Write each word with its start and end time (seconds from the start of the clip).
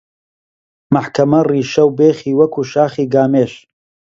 مەحکەمە 0.93 1.39
ڕیشە 1.49 1.83
و 1.85 1.95
بێخی 1.99 2.37
وەکوو 2.39 2.69
شاخی 2.73 3.05
گامێش 3.13 3.53